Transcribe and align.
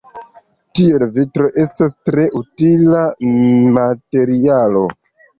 Tiel, 0.77 1.03
vitro 1.17 1.49
estas 1.63 1.93
tre 2.09 2.25
utila 2.39 3.01
materialo. 3.75 4.83